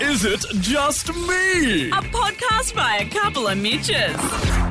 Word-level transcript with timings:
Is 0.00 0.24
it 0.24 0.44
just 0.60 1.08
me? 1.14 1.88
A 1.88 2.02
podcast 2.10 2.74
by 2.74 2.96
a 2.96 3.08
couple 3.08 3.46
of 3.46 3.56
Mitches. 3.56 4.16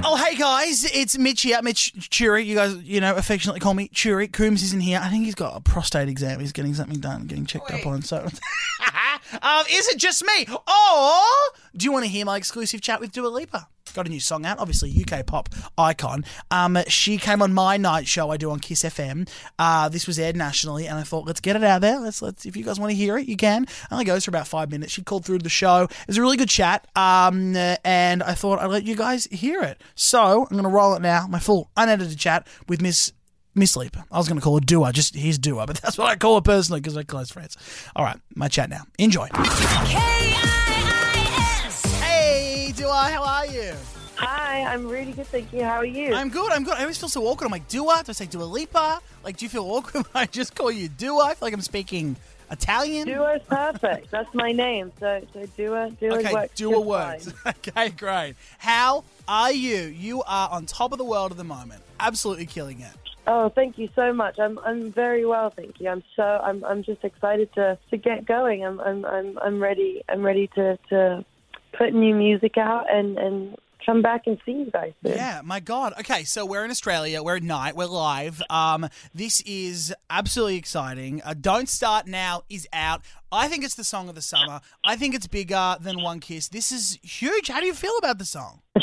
Oh, 0.05 0.21
hey 0.21 0.35
guys, 0.35 0.83
it's 0.83 1.17
Mitch 1.17 1.43
here. 1.43 1.61
Mitch 1.61 1.93
Churi. 2.09 2.45
You 2.45 2.55
guys, 2.55 2.75
you 2.77 2.99
know, 2.99 3.15
affectionately 3.15 3.61
call 3.61 3.73
me 3.73 3.87
Churi. 3.89 4.31
Coombs 4.31 4.61
isn't 4.63 4.81
here. 4.81 4.99
I 5.01 5.09
think 5.09 5.23
he's 5.23 5.35
got 5.35 5.55
a 5.55 5.61
prostate 5.61 6.09
exam. 6.09 6.41
He's 6.41 6.51
getting 6.51 6.73
something 6.73 6.99
done, 6.99 7.25
getting 7.25 7.45
checked 7.45 7.71
up 7.71 7.85
on. 7.85 8.01
So, 8.01 8.17
um, 9.41 9.65
is 9.71 9.87
it 9.87 9.97
just 9.97 10.25
me? 10.25 10.45
Or 10.49 11.23
do 11.75 11.85
you 11.85 11.93
want 11.93 12.03
to 12.03 12.11
hear 12.11 12.25
my 12.25 12.35
exclusive 12.35 12.81
chat 12.81 12.99
with 12.99 13.13
Dua 13.13 13.27
Lipa? 13.27 13.67
Got 13.93 14.07
a 14.07 14.09
new 14.09 14.19
song 14.19 14.45
out, 14.45 14.59
obviously 14.59 14.91
UK 14.91 15.25
pop 15.25 15.49
icon. 15.77 16.25
Um, 16.49 16.79
she 16.87 17.17
came 17.17 17.41
on 17.41 17.53
my 17.53 17.77
night 17.77 18.07
show 18.07 18.31
I 18.31 18.37
do 18.37 18.49
on 18.49 18.59
KIIS 18.59 18.89
FM. 18.89 19.29
Uh, 19.59 19.87
this 19.89 20.07
was 20.07 20.17
aired 20.17 20.35
nationally, 20.35 20.87
and 20.87 20.97
I 20.97 21.03
thought 21.03 21.27
let's 21.27 21.39
get 21.39 21.55
it 21.55 21.63
out 21.63 21.81
there. 21.81 21.99
Let's 21.99 22.21
let's 22.21 22.45
if 22.45 22.57
you 22.57 22.63
guys 22.63 22.79
want 22.79 22.89
to 22.89 22.95
hear 22.95 23.17
it, 23.17 23.27
you 23.27 23.37
can. 23.37 23.67
Only 23.91 24.05
goes 24.05 24.25
for 24.25 24.31
about 24.31 24.47
five 24.47 24.71
minutes. 24.71 24.91
She 24.91 25.03
called 25.03 25.25
through 25.25 25.39
the 25.39 25.49
show. 25.49 25.83
It 25.83 26.07
was 26.07 26.17
a 26.17 26.21
really 26.21 26.37
good 26.37 26.49
chat. 26.49 26.87
Um, 26.95 27.55
and 27.55 28.23
I 28.23 28.33
thought 28.33 28.59
I'd 28.59 28.67
let 28.67 28.83
you 28.83 28.95
guys 28.95 29.27
hear 29.27 29.61
it. 29.61 29.81
So 29.95 30.47
I'm 30.49 30.55
gonna 30.55 30.69
roll 30.69 30.95
it 30.95 31.01
now. 31.01 31.27
My 31.27 31.39
full 31.39 31.69
unedited 31.77 32.17
chat 32.17 32.47
with 32.67 32.81
Miss. 32.81 33.13
Miss 33.55 33.75
Lipa. 33.75 34.03
I 34.11 34.17
was 34.17 34.27
going 34.27 34.39
to 34.39 34.43
call 34.43 34.55
her 34.55 34.65
Dua, 34.65 34.91
just 34.91 35.13
here's 35.13 35.37
Dua, 35.37 35.67
but 35.67 35.75
that's 35.83 35.95
what 35.95 36.07
I 36.07 36.15
call 36.15 36.33
her 36.33 36.41
personally 36.41 36.81
because 36.81 36.95
we're 36.95 37.03
close 37.03 37.29
friends. 37.29 37.55
All 37.95 38.03
right, 38.03 38.17
my 38.33 38.47
chat 38.47 38.67
now. 38.67 38.81
Enjoy. 38.97 39.27
Hey, 39.35 40.52
you? 43.63 43.73
Hi, 44.15 44.61
I'm 44.61 44.87
really 44.87 45.11
good, 45.11 45.27
thank 45.27 45.51
you. 45.51 45.63
How 45.63 45.77
are 45.77 45.85
you? 45.85 46.13
I'm 46.13 46.29
good. 46.29 46.51
I'm 46.51 46.63
good. 46.63 46.75
I 46.75 46.81
always 46.81 46.97
feel 46.97 47.09
so 47.09 47.25
awkward. 47.25 47.45
I'm 47.45 47.51
like 47.51 47.67
Dua. 47.67 48.03
Do 48.05 48.09
I 48.09 48.13
say 48.13 48.25
Dua 48.25 48.43
Lipa? 48.43 49.01
Like, 49.23 49.37
do 49.37 49.45
you 49.45 49.49
feel 49.49 49.65
awkward 49.65 50.05
when 50.11 50.23
I 50.23 50.25
just 50.25 50.55
call 50.55 50.71
you 50.71 50.89
Dua? 50.89 51.25
I 51.25 51.33
feel 51.33 51.47
like 51.47 51.53
I'm 51.53 51.61
speaking 51.61 52.15
Italian. 52.51 53.07
Dua's 53.07 53.41
perfect. 53.47 54.11
That's 54.11 54.31
my 54.33 54.51
name. 54.51 54.91
So, 54.99 55.21
so 55.33 55.45
Dua, 55.57 55.91
Dua 55.99 56.17
okay, 56.19 56.33
works. 56.33 56.55
Dua 56.55 56.73
just 56.73 56.85
works. 56.85 57.31
fine. 57.31 57.53
okay, 57.67 57.89
great. 57.89 58.35
How 58.59 59.03
are 59.27 59.51
you? 59.51 59.81
You 59.81 60.21
are 60.23 60.49
on 60.49 60.65
top 60.65 60.91
of 60.91 60.97
the 60.97 61.05
world 61.05 61.31
at 61.31 61.37
the 61.37 61.43
moment. 61.43 61.81
Absolutely 61.99 62.45
killing 62.45 62.81
it. 62.81 62.91
Oh, 63.25 63.49
thank 63.49 63.77
you 63.77 63.87
so 63.95 64.11
much. 64.11 64.37
I'm 64.37 64.59
I'm 64.59 64.91
very 64.91 65.25
well, 65.25 65.49
thank 65.49 65.79
you. 65.79 65.87
I'm 65.87 66.03
so 66.15 66.23
I'm 66.23 66.63
I'm 66.65 66.83
just 66.83 67.05
excited 67.05 67.53
to 67.53 67.77
to 67.89 67.97
get 67.97 68.25
going. 68.25 68.65
I'm 68.65 68.81
I'm 68.81 69.05
I'm 69.05 69.39
I'm 69.39 69.63
ready. 69.63 70.03
I'm 70.09 70.21
ready 70.21 70.47
to 70.55 70.77
to 70.89 71.25
put 71.77 71.93
new 71.93 72.15
music 72.15 72.57
out 72.57 72.85
and 72.91 73.17
and 73.17 73.55
come 73.85 74.01
back 74.01 74.23
and 74.27 74.37
see 74.45 74.53
you 74.53 74.71
guys. 74.71 74.93
Soon. 75.03 75.13
Yeah, 75.13 75.41
my 75.43 75.59
God. 75.59 75.93
Okay, 75.99 76.23
so 76.23 76.45
we're 76.45 76.63
in 76.63 76.71
Australia. 76.71 77.21
We're 77.21 77.37
at 77.37 77.43
night. 77.43 77.75
We're 77.75 77.85
live. 77.85 78.41
Um, 78.49 78.87
this 79.13 79.41
is 79.41 79.93
absolutely 80.09 80.57
exciting. 80.57 81.21
Uh, 81.23 81.33
Don't 81.33 81.67
Start 81.67 82.07
Now 82.07 82.43
is 82.49 82.67
out. 82.71 83.01
I 83.31 83.47
think 83.47 83.63
it's 83.63 83.75
the 83.75 83.83
song 83.83 84.09
of 84.09 84.15
the 84.15 84.21
summer. 84.21 84.61
I 84.85 84.95
think 84.95 85.15
it's 85.15 85.27
bigger 85.27 85.75
than 85.81 86.01
One 86.01 86.19
Kiss. 86.19 86.47
This 86.47 86.71
is 86.71 86.99
huge. 87.01 87.49
How 87.49 87.59
do 87.59 87.65
you 87.65 87.73
feel 87.73 87.97
about 87.97 88.19
the 88.19 88.25
song? 88.25 88.61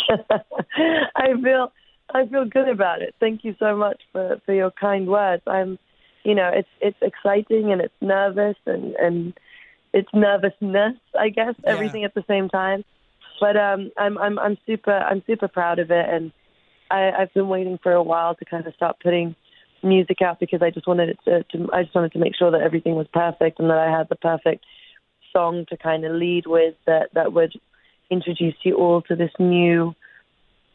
I 1.16 1.32
feel 1.42 1.72
I 2.12 2.26
feel 2.26 2.44
good 2.44 2.68
about 2.68 3.02
it. 3.02 3.14
Thank 3.20 3.44
you 3.44 3.54
so 3.58 3.76
much 3.76 4.02
for, 4.12 4.40
for 4.44 4.52
your 4.52 4.70
kind 4.72 5.06
words. 5.06 5.42
I'm, 5.46 5.78
you 6.24 6.34
know, 6.34 6.50
it's 6.52 6.68
it's 6.80 6.98
exciting 7.00 7.72
and 7.72 7.80
it's 7.80 7.94
nervous 8.00 8.56
and 8.66 8.94
and 8.96 9.34
it's 9.92 10.08
nervousness, 10.14 10.96
I 11.20 11.28
guess, 11.28 11.54
Yeah. 11.62 11.72
everything 11.72 12.04
at 12.04 12.14
the 12.14 12.24
same 12.26 12.48
time. 12.48 12.84
But 13.40 13.56
um, 13.56 13.90
I'm 13.96 14.18
I'm 14.18 14.38
I'm 14.38 14.56
super 14.66 14.96
I'm 15.10 15.22
super 15.26 15.48
proud 15.48 15.78
of 15.78 15.90
it, 15.90 16.06
and 16.14 16.32
I, 16.90 17.10
I've 17.18 17.32
been 17.32 17.48
waiting 17.48 17.78
for 17.82 17.92
a 17.92 18.02
while 18.02 18.34
to 18.34 18.44
kind 18.44 18.66
of 18.66 18.74
start 18.74 18.96
putting 19.02 19.34
music 19.82 20.18
out 20.20 20.38
because 20.40 20.60
I 20.62 20.70
just 20.70 20.86
wanted 20.86 21.08
it 21.08 21.18
to, 21.24 21.42
to 21.52 21.72
I 21.72 21.82
just 21.84 21.94
wanted 21.94 22.12
to 22.12 22.18
make 22.18 22.34
sure 22.36 22.50
that 22.50 22.60
everything 22.60 22.94
was 22.96 23.06
perfect 23.12 23.58
and 23.60 23.70
that 23.70 23.78
I 23.78 23.90
had 23.96 24.08
the 24.10 24.16
perfect 24.16 24.64
song 25.32 25.64
to 25.70 25.76
kind 25.76 26.04
of 26.04 26.12
lead 26.12 26.44
with 26.46 26.74
that 26.86 27.08
that 27.14 27.32
would 27.32 27.52
introduce 28.10 28.56
you 28.62 28.74
all 28.76 29.00
to 29.02 29.16
this 29.16 29.30
new 29.38 29.94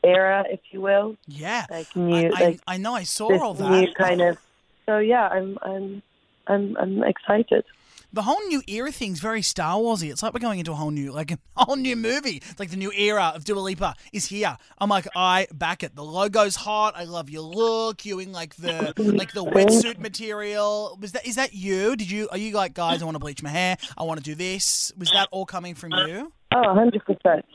era, 0.03 0.45
if 0.49 0.61
you 0.71 0.81
will, 0.81 1.17
Yeah. 1.27 1.66
like 1.69 1.88
new, 1.95 2.31
I, 2.33 2.38
I, 2.39 2.43
like 2.47 2.59
I 2.67 2.77
know. 2.77 2.95
I 2.95 3.03
saw 3.03 3.27
all 3.43 3.53
new 3.53 3.88
that. 3.88 3.95
kind 3.95 4.22
of. 4.22 4.38
So 4.85 5.00
yeah, 5.00 5.27
I'm 5.27 5.57
I'm 5.62 6.01
I'm 6.47 6.77
I'm 6.77 7.03
excited. 7.03 7.66
The 8.15 8.21
whole 8.21 8.39
new 8.47 8.61
era 8.65 8.93
thing's 8.93 9.19
very 9.19 9.41
Star 9.41 9.75
Warsy. 9.75 10.09
It's 10.09 10.23
like 10.23 10.33
we're 10.33 10.39
going 10.39 10.59
into 10.59 10.71
a 10.71 10.75
whole 10.75 10.89
new, 10.89 11.11
like 11.11 11.31
a 11.31 11.39
whole 11.57 11.75
new 11.75 11.97
movie. 11.97 12.37
It's 12.37 12.61
like 12.61 12.69
the 12.69 12.77
new 12.77 12.93
era 12.93 13.33
of 13.35 13.43
Dua 13.43 13.59
Lipa 13.59 13.93
is 14.13 14.27
here. 14.27 14.57
I'm 14.77 14.87
like, 14.87 15.05
I 15.17 15.47
back 15.53 15.83
it. 15.83 15.97
The 15.97 16.01
logo's 16.01 16.55
hot. 16.55 16.95
I 16.95 17.03
love 17.03 17.29
your 17.29 17.41
look. 17.41 18.05
You 18.05 18.19
in 18.19 18.31
like 18.31 18.55
the 18.55 18.93
like 18.97 19.33
the 19.33 19.43
wetsuit 19.43 19.99
material. 19.99 20.97
Was 21.01 21.11
that 21.11 21.27
is 21.27 21.35
that 21.35 21.53
you? 21.53 21.97
Did 21.97 22.09
you 22.09 22.29
are 22.31 22.37
you 22.37 22.53
like 22.53 22.73
guys? 22.73 23.01
I 23.01 23.05
want 23.05 23.15
to 23.15 23.19
bleach 23.19 23.43
my 23.43 23.49
hair. 23.49 23.75
I 23.97 24.03
want 24.03 24.17
to 24.19 24.23
do 24.23 24.33
this. 24.33 24.93
Was 24.97 25.11
that 25.11 25.27
all 25.31 25.45
coming 25.45 25.75
from 25.75 25.91
you? 25.91 26.31
Oh, 26.53 26.67
100 26.73 27.03
percent, 27.03 27.45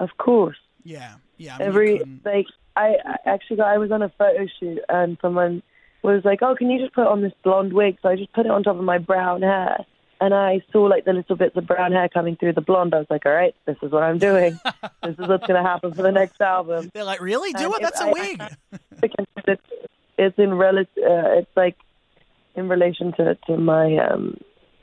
of 0.00 0.08
course. 0.18 0.56
Yeah, 0.82 1.14
yeah. 1.36 1.54
I 1.54 1.58
mean, 1.58 1.68
Every 1.68 1.98
like 2.24 2.46
I, 2.74 2.96
I 3.04 3.16
actually 3.24 3.58
got 3.58 3.68
I 3.68 3.78
was 3.78 3.92
on 3.92 4.02
a 4.02 4.08
photo 4.18 4.48
shoot 4.58 4.80
and 4.88 5.16
someone 5.22 5.62
was 6.02 6.24
like, 6.24 6.40
"Oh, 6.42 6.56
can 6.56 6.70
you 6.70 6.80
just 6.80 6.92
put 6.92 7.06
on 7.06 7.22
this 7.22 7.32
blonde 7.44 7.72
wig?" 7.72 7.98
So 8.02 8.08
I 8.08 8.16
just 8.16 8.32
put 8.32 8.46
it 8.46 8.50
on 8.50 8.64
top 8.64 8.76
of 8.76 8.82
my 8.82 8.98
brown 8.98 9.42
hair, 9.42 9.86
and 10.20 10.34
I 10.34 10.60
saw 10.72 10.82
like 10.82 11.04
the 11.04 11.12
little 11.12 11.36
bits 11.36 11.56
of 11.56 11.66
brown 11.66 11.92
hair 11.92 12.08
coming 12.08 12.36
through 12.36 12.52
the 12.54 12.60
blonde. 12.60 12.94
I 12.94 12.98
was 12.98 13.06
like, 13.10 13.24
"All 13.26 13.32
right, 13.32 13.54
this 13.66 13.76
is 13.82 13.92
what 13.92 14.02
I'm 14.02 14.18
doing. 14.18 14.58
this 15.02 15.16
is 15.18 15.28
what's 15.28 15.46
going 15.46 15.62
to 15.62 15.68
happen 15.68 15.92
for 15.94 16.02
the 16.02 16.12
next 16.12 16.40
album." 16.40 16.90
They're 16.94 17.04
like, 17.04 17.20
really? 17.20 17.52
Do 17.52 17.64
And 17.66 17.74
it? 17.74 17.82
That's 17.82 18.00
a 18.00 18.04
I- 18.06 18.12
wig. 18.12 18.42
because 19.00 19.26
it's 19.46 19.62
it's 20.18 20.38
in 20.38 20.54
rel- 20.54 20.78
uh, 20.78 20.84
it's 20.96 21.56
like 21.56 21.76
in 22.56 22.68
relation 22.68 23.12
to 23.18 23.36
to 23.46 23.56
my 23.56 23.96
um 23.98 24.36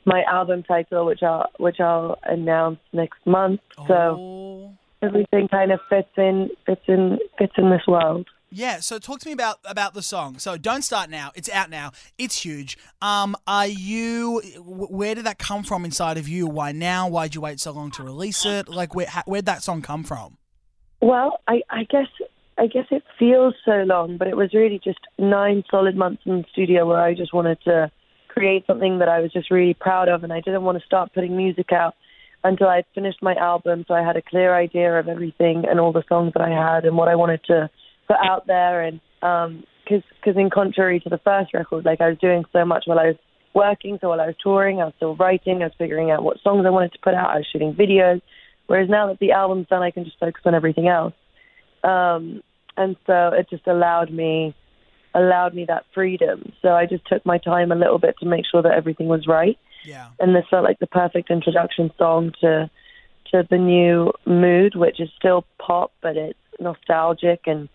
my 0.06 0.24
album 0.24 0.64
title, 0.64 1.06
which 1.06 1.24
I'll 1.24 1.50
which 1.58 1.80
I'll 1.80 2.18
announce 2.24 2.80
next 2.94 3.20
month. 3.26 3.60
So 3.88 3.94
Oh. 3.94 4.74
everything 5.02 5.48
kind 5.50 5.72
of 5.72 5.80
fits 5.90 6.10
in 6.18 6.50
fits 6.66 6.84
in 6.88 7.20
fits 7.38 7.54
in 7.58 7.70
this 7.70 7.86
world. 7.88 8.28
Yeah, 8.56 8.80
so 8.80 9.00
talk 9.00 9.20
to 9.20 9.28
me 9.28 9.34
about 9.34 9.58
about 9.66 9.94
the 9.94 10.02
song. 10.02 10.40
So 10.40 10.56
don't 10.56 10.82
start 10.82 11.10
now. 11.10 11.34
It's 11.36 11.50
out 11.50 11.70
now. 11.70 11.92
It's 12.18 12.38
huge. 12.38 12.78
Um, 13.02 13.36
are 13.46 13.68
you? 13.68 14.42
Where 14.64 15.14
did 15.14 15.26
that 15.26 15.38
come 15.38 15.62
from 15.64 15.84
inside 15.84 16.18
of 16.18 16.30
you? 16.30 16.48
Why 16.48 16.72
now? 16.72 17.10
Why'd 17.10 17.36
you 17.36 17.42
wait 17.42 17.60
so 17.60 17.74
long 17.74 17.92
to 17.92 18.04
release 18.04 18.46
it? 18.46 18.70
Like, 18.70 18.96
where 18.96 19.08
where'd 19.26 19.46
that 19.48 19.62
song 19.62 19.82
come 19.82 20.06
from? 20.06 20.38
Well, 21.02 21.42
I, 21.50 21.64
I 21.70 21.84
guess 21.84 22.08
I 22.58 22.68
guess 22.68 22.86
it 22.92 23.04
feels 23.20 23.56
so 23.66 23.84
long, 23.84 24.16
but 24.16 24.30
it 24.30 24.38
was 24.38 24.54
really 24.54 24.80
just 24.82 25.00
nine 25.20 25.66
solid 25.70 25.98
months 25.98 26.24
in 26.26 26.38
the 26.38 26.46
studio 26.54 26.86
where 26.86 27.02
I 27.02 27.14
just 27.14 27.34
wanted 27.34 27.62
to 27.66 27.92
create 28.30 28.66
something 28.68 29.00
that 29.00 29.10
I 29.10 29.20
was 29.20 29.34
just 29.34 29.52
really 29.52 29.74
proud 29.74 30.08
of, 30.08 30.24
and 30.24 30.32
I 30.32 30.40
didn't 30.40 30.64
want 30.64 30.80
to 30.80 30.86
start 30.86 31.14
putting 31.14 31.36
music 31.36 31.74
out 31.74 31.94
until 32.46 32.68
I'd 32.68 32.86
finished 32.96 33.22
my 33.22 33.36
album, 33.36 33.84
so 33.86 33.94
I 33.94 34.02
had 34.02 34.16
a 34.16 34.22
clear 34.22 34.56
idea 34.56 34.98
of 34.98 35.10
everything 35.10 35.66
and 35.70 35.78
all 35.78 35.92
the 35.92 36.06
songs 36.08 36.32
that 36.36 36.42
I 36.42 36.52
had 36.52 36.86
and 36.86 36.96
what 36.96 37.10
I 37.10 37.16
wanted 37.16 37.44
to 37.48 37.70
put 38.08 38.18
out 38.24 38.48
there, 38.48 38.84
and 38.84 39.00
because 39.20 40.04
because 40.20 40.38
in 40.38 40.50
contrary 40.50 41.00
to 41.02 41.10
the 41.10 41.20
first 41.20 41.54
record, 41.54 41.86
like 41.86 42.02
I 42.02 42.10
was 42.10 42.18
doing 42.20 42.44
so 42.54 42.66
much 42.66 42.84
while 42.86 43.00
I 43.00 43.08
was 43.08 43.18
working, 43.54 43.98
so 44.02 44.10
while 44.10 44.22
I 44.22 44.28
was 44.28 44.36
touring, 44.42 44.82
I 44.82 44.86
was 44.86 44.94
still 44.98 45.16
writing, 45.16 45.62
I 45.62 45.66
was 45.66 45.74
figuring 45.78 46.12
out 46.12 46.24
what 46.24 46.38
songs 46.44 46.66
I 46.66 46.70
wanted 46.70 46.94
to 46.94 47.00
put 47.04 47.14
out, 47.14 47.30
I 47.30 47.38
was 47.38 47.48
shooting 47.52 47.74
videos. 47.74 48.22
Whereas 48.68 48.90
now 48.90 49.08
that 49.08 49.20
the 49.20 49.32
album's 49.32 49.68
done, 49.68 49.84
I 49.84 49.92
can 49.92 50.06
just 50.06 50.20
focus 50.20 50.42
on 50.46 50.56
everything 50.56 50.88
else. 50.88 51.14
Um, 51.84 52.42
and 52.76 52.96
so 53.06 53.30
it 53.34 53.48
just 53.50 53.68
allowed 53.68 54.12
me 54.12 54.56
allowed 55.14 55.54
me 55.54 55.66
that 55.66 55.86
freedom. 55.94 56.52
So 56.62 56.70
I 56.70 56.86
just 56.86 57.06
took 57.08 57.26
my 57.26 57.38
time 57.38 57.72
a 57.72 57.76
little 57.76 58.00
bit 58.00 58.16
to 58.20 58.26
make 58.26 58.44
sure 58.52 58.62
that 58.62 58.74
everything 58.74 59.08
was 59.08 59.26
right. 59.28 59.58
Yeah. 59.86 60.08
And 60.20 60.36
this 60.36 60.44
felt 60.50 60.66
like 60.66 60.80
the 60.80 60.88
perfect 60.88 61.32
introduction 61.32 61.92
song 61.98 62.34
to 62.42 62.70
to 63.32 63.48
the 63.50 63.58
new 63.58 64.12
mood, 64.26 64.76
which 64.76 65.00
is 65.00 65.10
still 65.18 65.46
pop, 65.58 65.92
but 66.02 66.18
it's 66.18 66.38
nostalgic 66.60 67.42
and 67.46 67.70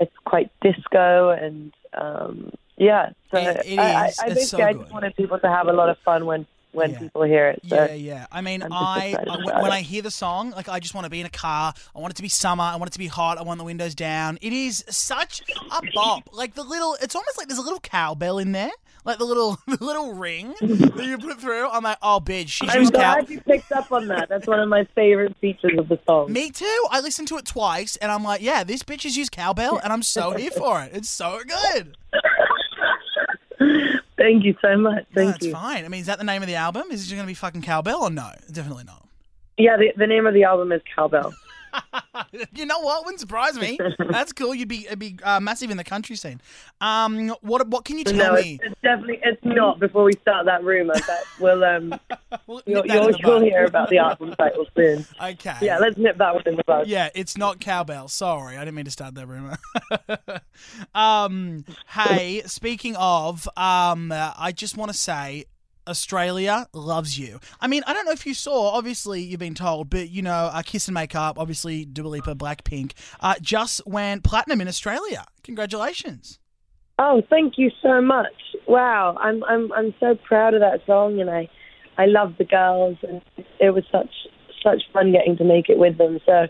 it's 0.00 0.14
quite 0.24 0.50
disco 0.60 1.30
and 1.30 1.72
um, 1.94 2.52
yeah. 2.76 3.10
So 3.30 3.38
It- 3.38 3.62
it 3.66 3.78
I. 3.78 3.82
I, 3.82 4.06
basically 4.28 4.42
so 4.44 4.62
I 4.62 4.72
just 4.74 4.92
wanted 4.92 5.16
people 5.16 5.38
to 5.38 5.48
have 5.48 5.66
a 5.68 5.72
lot 5.72 5.88
of 5.88 5.98
fun 5.98 6.26
when 6.26 6.46
when 6.72 6.90
Yeah. 6.92 6.98
people 6.98 7.22
hear 7.22 7.48
it. 7.48 7.62
So 7.66 7.76
Yeah, 7.76 7.94
yeah. 7.94 8.26
I 8.30 8.40
mean, 8.42 8.62
I 8.62 9.16
I- 9.18 9.62
when 9.62 9.72
it. 9.72 9.74
I 9.74 9.80
hear 9.80 10.02
the 10.02 10.10
song, 10.10 10.50
like 10.50 10.68
I 10.68 10.78
just 10.80 10.94
want 10.94 11.04
to 11.06 11.10
be 11.10 11.18
in 11.20 11.26
a 11.26 11.30
car. 11.30 11.72
I 11.96 11.98
want 11.98 12.12
it 12.12 12.16
to 12.16 12.22
be 12.22 12.28
summer. 12.28 12.62
I 12.62 12.76
want 12.76 12.90
it 12.90 12.92
to 12.92 12.98
be 12.98 13.06
hot. 13.06 13.38
I 13.38 13.42
want 13.42 13.58
the 13.58 13.64
windows 13.64 13.94
down. 13.94 14.38
It 14.42 14.52
is 14.52 14.84
such 14.88 15.42
a 15.72 15.80
bop. 15.94 16.28
Like 16.32 16.54
the 16.54 16.62
little, 16.62 16.96
it's 17.00 17.14
almost 17.16 17.38
like 17.38 17.48
there's 17.48 17.58
a 17.58 17.62
little 17.62 17.80
cowbell 17.80 18.38
in 18.38 18.52
there, 18.52 18.70
like 19.08 19.18
the 19.18 19.24
little 19.24 19.58
the 19.66 19.82
little 19.84 20.12
ring 20.12 20.54
that 20.60 21.04
you 21.04 21.18
put 21.18 21.40
through. 21.40 21.68
I'm 21.68 21.82
like, 21.82 21.98
oh, 22.02 22.20
bitch, 22.20 22.48
she's 22.48 22.70
I'm 22.70 22.84
cow. 22.84 23.14
glad 23.14 23.30
you 23.30 23.40
picked 23.40 23.72
up 23.72 23.90
on 23.90 24.06
that. 24.08 24.28
That's 24.28 24.46
one 24.46 24.60
of 24.60 24.68
my 24.68 24.84
favorite 24.94 25.36
features 25.40 25.78
of 25.78 25.88
the 25.88 25.98
song. 26.06 26.32
Me 26.32 26.50
too. 26.50 26.86
I 26.90 27.00
listened 27.00 27.26
to 27.28 27.38
it 27.38 27.46
twice, 27.46 27.96
and 27.96 28.12
I'm 28.12 28.22
like, 28.22 28.42
yeah, 28.42 28.62
this 28.62 28.82
bitch 28.82 29.02
has 29.02 29.16
used 29.16 29.32
cowbell, 29.32 29.80
and 29.82 29.92
I'm 29.92 30.02
so 30.02 30.32
here 30.32 30.50
for 30.50 30.82
it. 30.82 30.92
It's 30.94 31.08
so 31.08 31.40
good. 31.46 31.96
Thank 34.16 34.44
you 34.44 34.54
so 34.60 34.76
much. 34.76 35.06
No, 35.14 35.24
Thank 35.24 35.36
it's 35.36 35.46
you. 35.46 35.52
fine. 35.52 35.84
I 35.84 35.88
mean, 35.88 36.00
is 36.00 36.06
that 36.06 36.18
the 36.18 36.24
name 36.24 36.42
of 36.42 36.48
the 36.48 36.56
album? 36.56 36.84
Is 36.90 37.00
it 37.00 37.04
just 37.04 37.14
going 37.14 37.24
to 37.24 37.26
be 37.26 37.34
fucking 37.34 37.62
cowbell 37.62 38.02
or 38.02 38.10
no? 38.10 38.32
Definitely 38.50 38.84
not. 38.84 39.06
Yeah, 39.56 39.76
the, 39.76 39.92
the 39.96 40.06
name 40.06 40.26
of 40.26 40.34
the 40.34 40.44
album 40.44 40.70
is 40.70 40.82
Cowbell. 40.94 41.34
you 42.54 42.66
know 42.66 42.80
what? 42.80 43.04
Wouldn't 43.04 43.20
surprise 43.20 43.58
me. 43.58 43.78
That's 44.10 44.32
cool. 44.32 44.54
You'd 44.54 44.68
be 44.68 44.86
it'd 44.86 44.98
be 44.98 45.16
uh, 45.22 45.40
massive 45.40 45.70
in 45.70 45.76
the 45.76 45.84
country 45.84 46.16
scene. 46.16 46.40
Um, 46.80 47.28
what 47.40 47.66
what 47.68 47.84
can 47.84 47.98
you 47.98 48.04
tell 48.04 48.16
No, 48.16 48.34
me? 48.34 48.58
it's, 48.62 48.72
it's 48.72 48.80
definitely 48.82 49.20
it's 49.22 49.44
not. 49.44 49.78
Before 49.80 50.04
we 50.04 50.12
start 50.14 50.46
that 50.46 50.62
rumor, 50.64 50.94
that 50.94 51.20
we'll 51.40 51.64
um, 51.64 51.98
We'll 52.46 52.62
you'll, 52.66 52.86
you'll, 52.86 53.10
you'll 53.18 53.40
hear 53.40 53.64
about 53.64 53.88
the 53.90 53.98
album 53.98 54.34
title 54.38 54.66
soon. 54.76 55.06
Okay. 55.22 55.56
Yeah, 55.62 55.78
let's 55.78 55.96
nip 55.96 56.18
that 56.18 56.34
one 56.34 56.42
in 56.46 56.56
the 56.56 56.64
bud. 56.64 56.86
Yeah, 56.86 57.08
it's 57.14 57.36
not 57.36 57.60
cowbell. 57.60 58.08
Sorry, 58.08 58.56
I 58.56 58.60
didn't 58.60 58.74
mean 58.74 58.84
to 58.84 58.90
start 58.90 59.14
that 59.14 59.26
rumor. 59.26 59.58
um, 60.94 61.64
hey, 61.88 62.42
speaking 62.46 62.96
of, 62.96 63.48
um, 63.56 64.12
uh, 64.12 64.32
I 64.38 64.52
just 64.52 64.76
want 64.76 64.90
to 64.90 64.96
say. 64.96 65.46
Australia 65.88 66.66
loves 66.72 67.18
you. 67.18 67.40
I 67.60 67.66
mean, 67.66 67.82
I 67.86 67.92
don't 67.92 68.04
know 68.04 68.12
if 68.12 68.26
you 68.26 68.34
saw. 68.34 68.70
Obviously, 68.70 69.22
you've 69.22 69.40
been 69.40 69.54
told, 69.54 69.90
but 69.90 70.10
you 70.10 70.22
know, 70.22 70.50
uh, 70.52 70.62
Kiss 70.62 70.88
and 70.88 70.94
Make 70.94 71.14
Up. 71.14 71.38
Obviously, 71.38 71.84
Dua 71.84 72.08
Lipa, 72.08 72.34
Blackpink, 72.34 72.92
uh, 73.20 73.34
just 73.40 73.86
went 73.86 74.24
platinum 74.24 74.60
in 74.60 74.68
Australia. 74.68 75.24
Congratulations. 75.42 76.38
Oh, 76.98 77.22
thank 77.30 77.54
you 77.58 77.70
so 77.82 78.00
much. 78.00 78.26
Wow, 78.66 79.16
I'm 79.20 79.42
I'm 79.44 79.72
I'm 79.72 79.94
so 80.00 80.16
proud 80.16 80.54
of 80.54 80.60
that 80.60 80.80
song, 80.86 81.20
and 81.20 81.30
I 81.30 81.48
I 81.96 82.06
love 82.06 82.34
the 82.38 82.44
girls, 82.44 82.96
and 83.02 83.22
it 83.60 83.70
was 83.70 83.84
such 83.90 84.10
such 84.62 84.82
fun 84.92 85.12
getting 85.12 85.36
to 85.36 85.44
make 85.44 85.68
it 85.68 85.78
with 85.78 85.96
them. 85.98 86.18
So 86.26 86.48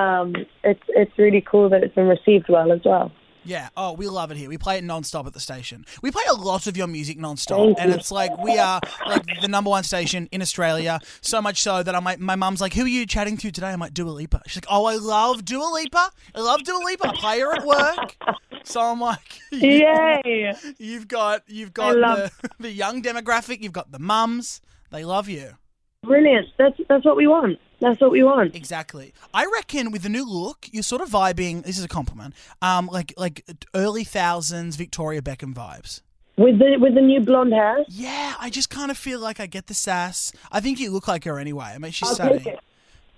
um, 0.00 0.34
it's 0.64 0.82
it's 0.88 1.16
really 1.18 1.40
cool 1.40 1.68
that 1.70 1.82
it's 1.82 1.94
been 1.94 2.08
received 2.08 2.46
well 2.48 2.72
as 2.72 2.80
well. 2.84 3.12
Yeah. 3.46 3.68
Oh, 3.76 3.92
we 3.92 4.08
love 4.08 4.30
it 4.30 4.36
here. 4.36 4.48
We 4.48 4.58
play 4.58 4.78
it 4.78 4.84
non-stop 4.84 5.26
at 5.26 5.32
the 5.32 5.40
station. 5.40 5.84
We 6.02 6.10
play 6.10 6.22
a 6.28 6.34
lot 6.34 6.66
of 6.66 6.76
your 6.76 6.86
music 6.86 7.18
non-stop, 7.18 7.76
and 7.78 7.92
it's 7.92 8.10
like 8.10 8.36
we 8.42 8.58
are 8.58 8.80
like 9.06 9.22
the 9.40 9.48
number 9.48 9.70
one 9.70 9.84
station 9.84 10.28
in 10.32 10.42
Australia. 10.42 11.00
So 11.20 11.40
much 11.40 11.62
so 11.62 11.82
that 11.82 11.94
I 11.94 12.00
my 12.00 12.16
my 12.16 12.36
mum's 12.36 12.60
like, 12.60 12.74
"Who 12.74 12.82
are 12.84 12.88
you 12.88 13.06
chatting 13.06 13.36
to 13.38 13.50
today?" 13.50 13.68
I'm 13.68 13.80
like, 13.80 13.94
"Dua 13.94 14.10
Lipa." 14.10 14.42
She's 14.46 14.56
like, 14.56 14.66
"Oh, 14.70 14.86
I 14.86 14.96
love 14.96 15.44
Dua 15.44 15.70
Lipa. 15.72 16.10
I 16.34 16.40
love 16.40 16.62
Dua 16.64 16.78
Lipa. 16.84 17.08
I 17.08 17.12
play 17.16 17.40
her 17.40 17.54
at 17.54 17.64
work." 17.64 18.16
So 18.64 18.80
I'm 18.80 19.00
like, 19.00 19.38
Yay! 19.52 20.52
"You've 20.78 21.06
got 21.08 21.42
you've 21.46 21.72
got 21.72 21.96
love- 21.96 22.32
the, 22.42 22.50
the 22.60 22.72
young 22.72 23.02
demographic. 23.02 23.62
You've 23.62 23.72
got 23.72 23.92
the 23.92 23.98
mums. 23.98 24.60
They 24.90 25.04
love 25.04 25.28
you." 25.28 25.56
Brilliant. 26.02 26.48
That's 26.58 26.76
that's 26.88 27.04
what 27.04 27.16
we 27.16 27.26
want. 27.26 27.58
That's 27.80 28.00
what 28.00 28.10
we 28.10 28.22
want. 28.22 28.54
Exactly. 28.54 29.12
I 29.34 29.46
reckon 29.52 29.90
with 29.90 30.02
the 30.02 30.08
new 30.08 30.24
look, 30.28 30.66
you're 30.72 30.82
sort 30.82 31.02
of 31.02 31.10
vibing. 31.10 31.62
This 31.64 31.76
is 31.78 31.84
a 31.84 31.88
compliment. 31.88 32.34
Um, 32.62 32.86
like 32.90 33.12
like 33.16 33.44
early 33.74 34.02
thousands 34.04 34.76
Victoria 34.76 35.20
Beckham 35.20 35.52
vibes. 35.54 36.00
With 36.38 36.58
the 36.58 36.76
with 36.78 36.94
the 36.94 37.00
new 37.02 37.20
blonde 37.20 37.52
hair. 37.52 37.84
Yeah, 37.88 38.34
I 38.40 38.48
just 38.50 38.70
kind 38.70 38.90
of 38.90 38.96
feel 38.96 39.20
like 39.20 39.40
I 39.40 39.46
get 39.46 39.66
the 39.66 39.74
sass. 39.74 40.32
I 40.50 40.60
think 40.60 40.80
you 40.80 40.90
look 40.90 41.06
like 41.08 41.24
her 41.24 41.38
anyway. 41.38 41.72
I 41.74 41.78
mean, 41.78 41.92
she's 41.92 42.08
I'll 42.08 42.14
stunning. 42.14 42.46
it. 42.46 42.60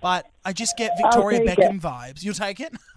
But 0.00 0.26
I 0.44 0.52
just 0.52 0.76
get 0.76 0.92
Victoria 1.00 1.40
Beckham 1.40 1.80
vibes. 1.80 2.22
You'll 2.22 2.34
take 2.34 2.60
it? 2.60 2.72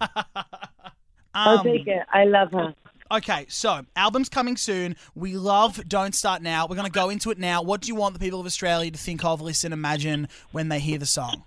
I'll 1.34 1.58
Um, 1.58 1.64
take 1.64 1.86
it. 1.86 2.02
I 2.12 2.24
love 2.24 2.52
her. 2.52 2.74
Okay, 3.10 3.44
so 3.48 3.82
album's 3.96 4.28
coming 4.28 4.56
soon. 4.56 4.96
We 5.14 5.36
love 5.36 5.80
Don't 5.88 6.14
Start 6.14 6.40
Now. 6.42 6.66
We're 6.66 6.76
going 6.76 6.86
to 6.86 6.92
go 6.92 7.10
into 7.10 7.30
it 7.30 7.38
now. 7.38 7.60
What 7.60 7.80
do 7.82 7.88
you 7.88 7.94
want 7.94 8.14
the 8.14 8.20
people 8.20 8.40
of 8.40 8.46
Australia 8.46 8.90
to 8.90 8.98
think 8.98 9.24
of, 9.24 9.40
listen, 9.42 9.72
imagine 9.72 10.28
when 10.52 10.68
they 10.68 10.78
hear 10.78 10.96
the 10.98 11.04
song? 11.06 11.44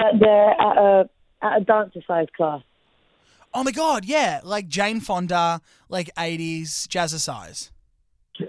That 0.00 0.18
they're 0.18 0.50
at 0.50 0.78
a 0.78 1.10
at 1.42 1.62
a 1.62 1.64
dancercise 1.64 2.32
class. 2.32 2.62
Oh 3.52 3.64
my 3.64 3.72
God, 3.72 4.04
yeah, 4.04 4.40
like 4.44 4.68
Jane 4.68 5.00
Fonda, 5.00 5.60
like 5.88 6.14
80s 6.14 6.86
jazzercise. 6.86 7.70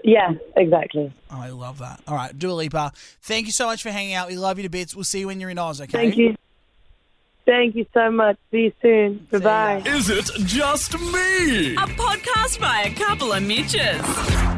Yeah, 0.04 0.32
exactly. 0.56 1.12
Oh, 1.30 1.40
I 1.40 1.50
love 1.50 1.78
that. 1.78 2.00
All 2.06 2.14
right, 2.14 2.36
Dua 2.38 2.52
Lipa, 2.52 2.92
thank 3.20 3.46
you 3.46 3.52
so 3.52 3.66
much 3.66 3.82
for 3.82 3.90
hanging 3.90 4.14
out. 4.14 4.28
We 4.28 4.36
love 4.36 4.58
you 4.58 4.62
to 4.62 4.68
bits. 4.68 4.94
We'll 4.94 5.04
see 5.04 5.20
you 5.20 5.26
when 5.26 5.40
you're 5.40 5.50
in 5.50 5.58
Oz, 5.58 5.80
okay? 5.80 5.92
Thank 5.92 6.16
you. 6.16 6.36
Thank 7.44 7.74
you 7.74 7.84
so 7.92 8.10
much. 8.10 8.38
See 8.52 8.58
you 8.58 8.72
soon. 8.80 9.14
ya. 9.14 9.18
Goodbye. 9.32 9.82
Is 9.84 10.08
it 10.08 10.30
just 10.44 10.94
me? 10.94 11.74
A 11.74 11.86
podcast 11.98 12.60
by 12.60 12.82
a 12.82 12.94
couple 12.94 13.32
of 13.32 13.42
Mitches. 13.42 14.51